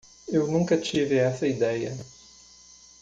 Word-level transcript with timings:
Eu 0.27 0.47
nunca 0.47 0.75
tive 0.79 1.15
essa 1.17 1.45
ideia. 1.45 1.95